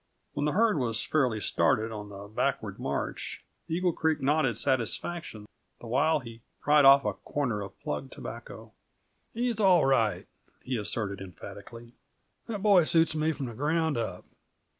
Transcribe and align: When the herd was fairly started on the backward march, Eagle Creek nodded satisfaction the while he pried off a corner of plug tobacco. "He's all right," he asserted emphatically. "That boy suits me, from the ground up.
When 0.33 0.45
the 0.45 0.53
herd 0.53 0.79
was 0.79 1.05
fairly 1.05 1.39
started 1.39 1.91
on 1.91 2.09
the 2.09 2.27
backward 2.27 2.79
march, 2.79 3.43
Eagle 3.69 3.93
Creek 3.93 4.19
nodded 4.19 4.57
satisfaction 4.57 5.45
the 5.79 5.85
while 5.85 6.21
he 6.21 6.41
pried 6.59 6.85
off 6.85 7.05
a 7.05 7.13
corner 7.13 7.61
of 7.61 7.79
plug 7.81 8.09
tobacco. 8.09 8.71
"He's 9.35 9.59
all 9.59 9.85
right," 9.85 10.25
he 10.63 10.75
asserted 10.75 11.21
emphatically. 11.21 11.93
"That 12.47 12.63
boy 12.63 12.85
suits 12.85 13.13
me, 13.13 13.31
from 13.31 13.45
the 13.45 13.53
ground 13.53 13.95
up. 13.95 14.25